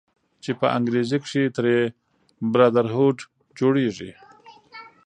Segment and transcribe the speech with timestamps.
[0.43, 1.77] چې په انګريزۍ کښې ترې
[2.53, 3.17] Brotherhood
[3.57, 4.11] جوړيږي